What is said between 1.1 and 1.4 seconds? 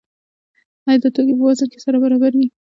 توکي